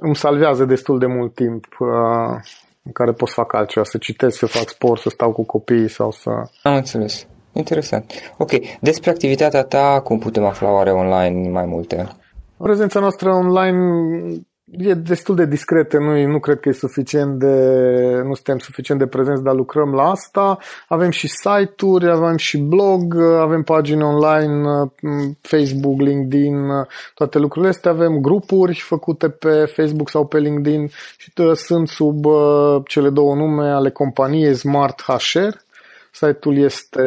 îmi 0.00 0.16
salvează 0.16 0.64
destul 0.64 0.98
de 0.98 1.06
mult 1.06 1.34
timp 1.34 1.66
uh, 1.78 1.88
în 2.82 2.92
care 2.92 3.12
pot 3.12 3.28
să 3.28 3.34
fac 3.34 3.54
altceva, 3.54 3.84
să 3.84 3.98
citesc, 3.98 4.38
să 4.38 4.46
fac 4.46 4.68
sport, 4.68 5.00
să 5.00 5.08
stau 5.08 5.32
cu 5.32 5.44
copiii 5.44 5.88
sau 5.88 6.10
să... 6.10 6.30
Am 6.62 6.74
înțeles. 6.74 7.26
Interesant. 7.52 8.12
Ok. 8.38 8.50
Despre 8.80 9.10
activitatea 9.10 9.62
ta, 9.62 10.00
cum 10.04 10.18
putem 10.18 10.44
afla 10.44 10.70
oare 10.70 10.90
online 10.90 11.48
mai 11.48 11.66
multe? 11.66 12.08
Prezența 12.56 13.00
noastră 13.00 13.32
online 13.34 13.78
e 14.78 14.94
destul 14.94 15.34
de 15.34 15.46
discretă, 15.46 15.98
nu, 15.98 16.26
nu 16.26 16.38
cred 16.38 16.60
că 16.60 16.68
e 16.68 16.72
suficient 16.72 17.38
de, 17.38 17.54
nu 18.24 18.34
suntem 18.34 18.58
suficient 18.58 19.00
de 19.00 19.06
prezenți, 19.06 19.42
dar 19.42 19.54
lucrăm 19.54 19.94
la 19.94 20.10
asta. 20.10 20.58
Avem 20.88 21.10
și 21.10 21.28
site-uri, 21.28 22.10
avem 22.10 22.36
și 22.36 22.58
blog, 22.58 23.20
avem 23.20 23.62
pagini 23.62 24.02
online, 24.02 24.62
Facebook, 25.40 26.00
LinkedIn, 26.00 26.54
toate 27.14 27.38
lucrurile 27.38 27.70
astea. 27.70 27.90
Avem 27.90 28.20
grupuri 28.20 28.74
făcute 28.74 29.28
pe 29.28 29.64
Facebook 29.76 30.08
sau 30.08 30.26
pe 30.26 30.38
LinkedIn 30.38 30.90
și 31.16 31.32
sunt 31.54 31.88
sub 31.88 32.24
uh, 32.24 32.82
cele 32.86 33.10
două 33.10 33.34
nume 33.34 33.68
ale 33.68 33.90
companiei 33.90 34.54
Smart 34.54 35.02
HR. 35.02 35.48
Site-ul 36.12 36.58
este 36.58 37.02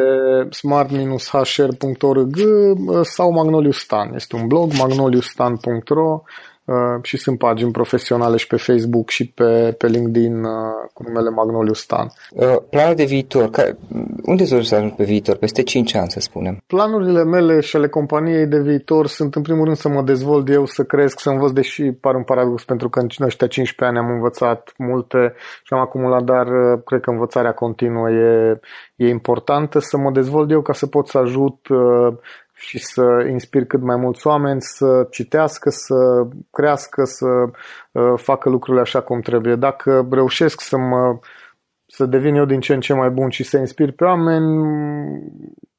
smart-hr.org 0.50 2.36
uh, 2.36 3.00
sau 3.02 3.32
Magnoliustan. 3.32 4.14
Este 4.14 4.36
un 4.36 4.46
blog, 4.46 4.72
magnoliustan.ro 4.72 6.22
Uh, 6.22 6.53
și 7.02 7.16
sunt 7.16 7.38
pagini 7.38 7.70
profesionale 7.70 8.36
și 8.36 8.46
pe 8.46 8.56
Facebook 8.56 9.08
și 9.08 9.28
pe, 9.28 9.74
pe 9.78 9.86
LinkedIn 9.86 10.44
uh, 10.44 10.52
cu 10.92 11.02
numele 11.02 11.30
Magnoliu 11.30 11.72
Stan. 11.72 12.12
Uh, 12.30 12.56
planul 12.70 12.94
de 12.94 13.04
viitor, 13.04 13.50
care, 13.50 13.76
unde 14.22 14.44
să 14.44 14.54
ajungi 14.54 14.94
pe 14.94 15.04
viitor? 15.04 15.36
Peste 15.36 15.62
5 15.62 15.94
ani, 15.94 16.10
să 16.10 16.20
spunem. 16.20 16.62
Planurile 16.66 17.24
mele 17.24 17.60
și 17.60 17.76
ale 17.76 17.88
companiei 17.88 18.46
de 18.46 18.60
viitor 18.60 19.06
sunt 19.06 19.34
în 19.34 19.42
primul 19.42 19.64
rând 19.64 19.76
să 19.76 19.88
mă 19.88 20.02
dezvolt 20.02 20.48
eu, 20.48 20.66
să 20.66 20.84
cresc, 20.84 21.20
să 21.20 21.30
învăț, 21.30 21.50
deși 21.50 21.82
par 21.82 22.14
un 22.14 22.22
paradox 22.22 22.64
pentru 22.64 22.88
că 22.88 23.00
în 23.00 23.06
ăștia 23.20 23.46
15 23.46 23.98
ani 23.98 24.06
am 24.06 24.14
învățat 24.14 24.72
multe 24.78 25.34
și 25.64 25.72
am 25.72 25.80
acumulat, 25.80 26.22
dar 26.22 26.46
cred 26.84 27.00
că 27.00 27.10
învățarea 27.10 27.52
continuă 27.52 28.10
e, 28.10 28.60
e 28.96 29.08
importantă, 29.08 29.78
să 29.78 29.96
mă 29.96 30.10
dezvolt 30.10 30.50
eu 30.50 30.62
ca 30.62 30.72
să 30.72 30.86
pot 30.86 31.08
să 31.08 31.18
ajut 31.18 31.66
și 32.66 32.78
să 32.78 33.26
inspir 33.30 33.64
cât 33.64 33.82
mai 33.82 33.96
mulți 33.96 34.26
oameni 34.26 34.62
să 34.62 35.06
citească, 35.10 35.70
să 35.70 36.26
crească, 36.50 37.04
să 37.04 37.26
uh, 37.26 38.12
facă 38.16 38.48
lucrurile 38.48 38.82
așa 38.82 39.00
cum 39.00 39.20
trebuie. 39.20 39.54
Dacă 39.54 40.08
reușesc 40.10 40.60
să 40.60 40.76
mă 40.76 41.18
să 41.86 42.06
devin 42.06 42.34
eu 42.34 42.44
din 42.44 42.60
ce 42.60 42.74
în 42.74 42.80
ce 42.80 42.92
mai 42.92 43.10
bun 43.10 43.28
și 43.28 43.42
să 43.42 43.58
inspir 43.58 43.92
pe 43.92 44.04
oameni, 44.04 44.46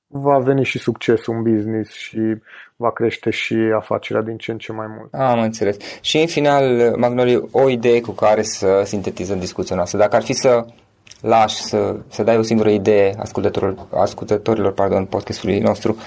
va 0.07 0.37
veni 0.37 0.63
și 0.63 0.77
succesul 0.79 1.33
în 1.35 1.43
business 1.43 1.91
și 1.91 2.19
va 2.75 2.91
crește 2.91 3.29
și 3.29 3.55
afacerea 3.75 4.21
din 4.21 4.37
ce 4.37 4.51
în 4.51 4.57
ce 4.57 4.71
mai 4.71 4.85
mult. 4.97 5.13
Am 5.13 5.39
înțeles. 5.39 5.77
Și 6.01 6.17
în 6.17 6.27
final, 6.27 6.93
Magnoliu, 6.97 7.47
o 7.51 7.69
idee 7.69 8.01
cu 8.01 8.11
care 8.11 8.41
să 8.41 8.81
sintetizăm 8.85 9.39
discuția 9.39 9.75
noastră. 9.75 9.97
Dacă 9.97 10.15
ar 10.15 10.23
fi 10.23 10.33
să 10.33 10.65
lași, 11.21 11.55
să, 11.55 11.95
să 12.07 12.23
dai 12.23 12.37
o 12.37 12.41
singură 12.41 12.69
idee 12.69 13.13
ascultătorilor, 13.17 13.87
ascultătorilor 13.93 14.73
pardon, 14.73 15.05
podcastului 15.05 15.59
nostru, 15.59 15.97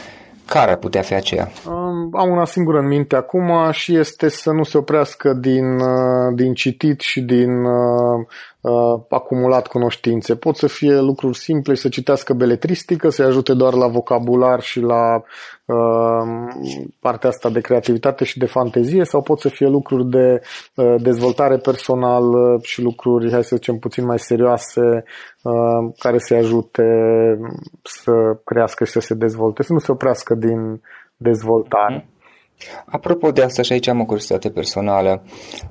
care 0.49 0.71
ar 0.71 0.77
putea 0.77 1.03
fi 1.03 1.15
aceea? 1.15 1.49
Um, 1.67 2.11
am 2.13 2.31
una 2.31 2.45
singură 2.45 2.79
în 2.79 2.87
minte 2.87 3.17
acum 3.17 3.71
și 3.71 3.97
este 3.97 4.29
să 4.29 4.51
nu 4.51 4.63
se 4.63 4.79
oprească 4.79 5.33
din, 5.33 5.65
uh, 5.65 6.35
din 6.35 6.55
citit 6.55 7.01
și 7.01 7.21
din 7.21 7.65
uh, 7.65 8.27
uh, 8.61 9.01
acumulat 9.09 9.67
cunoștințe. 9.67 10.35
Pot 10.35 10.57
să 10.57 10.67
fie 10.67 11.01
lucruri 11.01 11.39
simple, 11.39 11.75
să 11.75 11.89
citească 11.89 12.33
beletristică, 12.33 13.09
să-i 13.09 13.27
ajute 13.27 13.55
doar 13.55 13.75
la 13.75 13.87
vocabular 13.87 14.61
și 14.61 14.81
la 14.81 15.23
uh, 15.65 15.77
partea 17.09 17.29
asta 17.29 17.49
de 17.51 17.61
creativitate 17.61 18.25
și 18.25 18.39
de 18.39 18.47
fantezie 18.47 19.05
sau 19.05 19.23
pot 19.23 19.41
să 19.41 19.49
fie 19.49 19.67
lucruri 19.67 20.07
de 20.11 20.41
uh, 20.75 20.95
dezvoltare 20.99 21.57
personală 21.57 22.59
și 22.63 22.83
lucruri, 22.83 23.33
hai 23.33 23.45
să 23.45 23.57
zicem, 23.57 23.77
puțin 23.77 24.05
mai 24.05 24.19
serioase 24.19 25.05
uh, 25.43 25.95
care 25.99 26.19
să-i 26.19 26.37
ajute 26.37 26.87
să 27.83 28.13
crească 28.45 28.85
și 28.85 28.93
să 28.93 29.01
se 29.01 29.15
dezvolte, 29.15 29.63
să 29.63 29.73
nu 29.73 29.79
se 29.79 29.93
oprească 29.93 30.35
din 30.35 30.81
dezvoltare. 31.17 32.01
Mm-hmm. 32.01 32.18
Apropo 32.87 33.31
de 33.31 33.43
asta 33.43 33.63
și 33.63 33.73
aici 33.73 33.87
am 33.89 34.01
o 34.01 34.05
curiozitate 34.05 34.49
personală. 34.51 35.23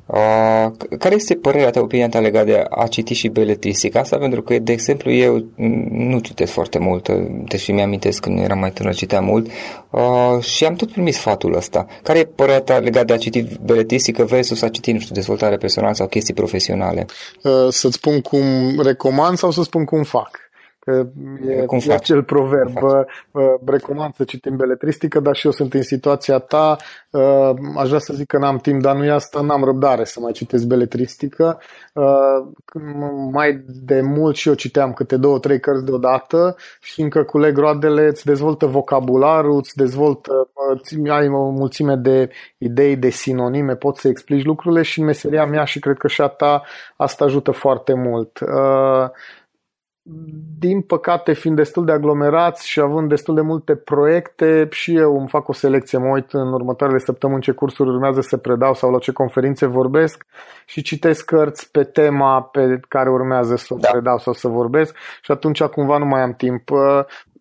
Uh, 0.06 0.72
care 1.00 1.16
este 1.16 1.36
părerea 1.36 1.70
ta, 1.70 1.80
opinia 1.80 2.10
ta 2.10 2.20
legat 2.20 2.46
de 2.46 2.64
a 2.70 2.88
citi 2.88 3.14
și 3.14 3.28
beletristică? 3.28 4.00
Asta 4.00 4.18
pentru 4.18 4.42
că, 4.42 4.60
de 4.60 4.72
exemplu, 4.72 5.12
eu 5.12 5.46
nu 5.90 6.20
citesc 6.20 6.52
foarte 6.52 6.80
mult, 6.80 7.10
deși 7.48 7.72
mi-amintesc 7.72 8.22
când 8.22 8.40
eram 8.40 8.60
mai 8.60 8.72
tânăr, 8.72 8.96
citeam 8.96 9.26
mult 9.26 9.48
uh, 9.90 10.44
și 10.44 10.66
am 10.66 10.76
tot 10.76 10.92
primit 10.92 11.14
sfatul 11.14 11.56
ăsta. 11.56 11.86
Care 12.04 12.20
e 12.20 12.24
părerea 12.24 12.62
ta 12.62 12.78
legat 12.78 13.06
de 13.06 13.14
a 13.14 13.18
citi 13.18 13.46
beletristică 13.62 14.24
versus 14.24 14.62
a 14.62 14.70
citi, 14.70 14.92
nu 14.92 15.00
știu, 15.00 15.16
dezvoltare 15.16 15.58
personală 15.58 15.94
sau 15.94 16.08
chestii 16.08 16.34
profesionale? 16.34 17.06
Uh, 17.44 17.52
să-ți 17.70 17.96
spun 17.96 18.22
cum 18.22 18.44
recomand 18.82 19.38
sau 19.38 19.52
să 19.52 19.64
spun 19.64 19.86
cum 19.86 20.04
fac? 20.04 20.47
E, 21.48 21.66
Cum 21.66 21.80
e 21.88 21.94
acel 21.94 22.24
proverb. 22.24 22.78
Recomand 23.66 24.14
să 24.16 24.24
citim 24.24 24.56
beletristică, 24.56 25.20
dar 25.20 25.36
și 25.36 25.46
eu 25.46 25.52
sunt 25.52 25.74
în 25.74 25.82
situația 25.82 26.38
ta. 26.38 26.78
Aș 27.78 27.88
vrea 27.88 28.00
să 28.00 28.14
zic 28.14 28.28
că 28.28 28.38
n-am 28.38 28.58
timp, 28.58 28.82
dar 28.82 28.96
nu 28.96 29.04
e 29.06 29.12
asta, 29.12 29.42
n-am 29.42 29.64
răbdare 29.64 30.04
să 30.04 30.20
mai 30.20 30.32
citesc 30.32 30.66
beletristică. 30.66 31.60
Mai 33.32 33.64
de 33.66 34.02
mult 34.02 34.36
și 34.36 34.48
eu 34.48 34.54
citeam 34.54 34.94
câte 34.94 35.18
două, 35.18 35.40
trei 35.40 35.60
cărți 35.60 35.86
deodată 35.86 36.56
și 36.82 37.02
încă 37.02 37.24
culeg 37.24 37.58
roadele, 37.58 38.08
îți 38.08 38.26
dezvoltă 38.26 38.66
vocabularul, 38.66 39.58
îți 39.58 39.76
dezvoltă, 39.76 40.50
ai 41.10 41.28
o 41.28 41.50
mulțime 41.50 41.96
de 41.96 42.30
idei, 42.58 42.96
de 42.96 43.10
sinonime, 43.10 43.76
poți 43.76 44.02
să 44.02 44.08
explici 44.08 44.46
lucrurile 44.46 44.82
și 44.82 45.00
în 45.00 45.06
meseria 45.06 45.46
mea 45.46 45.64
și 45.64 45.80
cred 45.80 45.98
că 45.98 46.08
și 46.08 46.22
a 46.22 46.28
ta 46.28 46.64
asta 46.96 47.26
ajută 47.26 47.52
foarte 47.52 47.94
mult 47.94 48.40
din 50.60 50.82
păcate, 50.82 51.34
fiind 51.34 51.56
destul 51.56 51.86
de 51.86 51.92
aglomerați 51.92 52.70
și 52.70 52.80
având 52.80 53.10
destul 53.10 53.36
de 53.36 53.42
multe 53.42 53.76
proiecte, 53.76 54.68
și 54.72 54.96
eu 54.96 55.20
îmi 55.20 55.28
fac 55.28 55.48
o 55.48 55.54
selecție, 55.54 55.98
mă 55.98 56.08
uit 56.08 56.32
în 56.32 56.54
următoarele 56.54 57.00
săptămâni 57.00 57.42
ce 57.42 57.52
cursuri 57.52 57.90
urmează 57.90 58.22
să 58.22 58.38
predau 58.38 58.74
sau 58.74 58.92
la 58.92 58.98
ce 58.98 59.12
conferințe 59.12 59.66
vorbesc 59.66 60.26
și 60.66 60.82
citesc 60.82 61.26
cărți 61.26 61.72
pe 61.72 61.84
tema 61.84 62.42
pe 62.42 62.80
care 62.88 63.10
urmează 63.10 63.56
să 63.56 63.74
o 63.74 63.78
da. 63.78 63.90
predau 63.92 64.18
sau 64.18 64.34
să 64.34 64.48
vorbesc 64.48 64.96
și 65.22 65.32
atunci 65.32 65.64
cumva 65.64 65.98
nu 65.98 66.06
mai 66.06 66.22
am 66.22 66.34
timp 66.34 66.70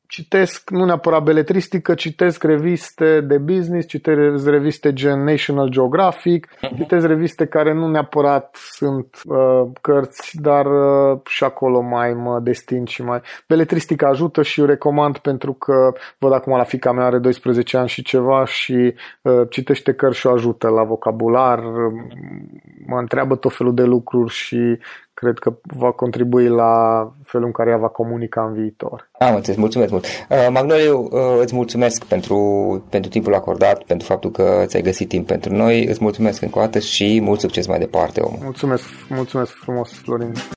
citesc 0.09 0.71
nu 0.71 0.85
neapărat 0.85 1.23
beletristică, 1.23 1.95
citesc 1.95 2.43
reviste 2.43 3.21
de 3.21 3.39
business, 3.39 3.87
citesc 3.87 4.47
reviste 4.47 4.93
gen 4.93 5.25
National 5.25 5.69
Geographic, 5.69 6.47
uh-huh. 6.47 6.77
citesc 6.77 7.07
reviste 7.07 7.47
care 7.47 7.75
nu 7.75 7.89
neapărat 7.89 8.57
sunt 8.57 9.21
uh, 9.25 9.63
cărți, 9.81 10.37
dar 10.41 10.67
uh, 10.67 11.21
și 11.25 11.45
acolo 11.45 11.81
mai 11.81 12.13
mă 12.13 12.41
destin 12.43 12.85
și 12.85 13.03
mai... 13.03 13.21
Beletristica 13.49 14.09
ajută 14.09 14.43
și 14.43 14.61
eu 14.61 14.67
recomand 14.67 15.19
pentru 15.19 15.53
că 15.53 15.93
văd 16.19 16.33
acum 16.33 16.57
la 16.57 16.65
fica 16.65 16.93
mea 16.93 17.05
are 17.05 17.19
12 17.19 17.77
ani 17.77 17.89
și 17.89 18.03
ceva 18.03 18.45
și 18.45 18.95
uh, 19.23 19.43
citește 19.51 19.93
cărți 19.93 20.19
și 20.19 20.27
o 20.27 20.33
ajută 20.33 20.69
la 20.69 20.83
vocabular, 20.83 21.61
mă 22.87 22.99
întreabă 22.99 23.37
tot 23.37 23.57
felul 23.57 23.75
de 23.75 23.83
lucruri 23.83 24.33
și 24.33 24.79
cred 25.21 25.39
că 25.39 25.53
va 25.63 25.91
contribui 25.91 26.49
la 26.49 26.73
felul 27.25 27.47
în 27.47 27.53
care 27.53 27.71
ea 27.71 27.77
va 27.77 27.89
comunica 27.89 28.45
în 28.45 28.53
viitor. 28.55 29.09
Am 29.19 29.35
înțeles, 29.35 29.59
mulțumesc 29.59 29.91
mult. 29.91 30.05
Uh, 30.05 30.49
Magnoliu, 30.51 31.09
uh, 31.13 31.21
îți 31.41 31.55
mulțumesc 31.55 32.05
pentru, 32.05 32.39
pentru 32.91 33.11
timpul 33.11 33.35
acordat, 33.35 33.83
pentru 33.83 34.07
faptul 34.07 34.31
că 34.31 34.63
ți-ai 34.67 34.83
găsit 34.83 35.09
timp 35.09 35.27
pentru 35.27 35.55
noi. 35.55 35.85
Îți 35.87 35.99
mulțumesc 36.03 36.43
încă 36.43 36.59
o 36.59 36.61
dată 36.61 36.79
și 36.79 37.21
mult 37.23 37.41
succes 37.41 37.67
mai 37.67 37.79
departe, 37.79 38.21
om. 38.21 38.35
Mulțumesc, 38.43 38.85
mulțumesc 39.09 39.53
frumos, 39.53 39.93
Florin. 39.93 40.33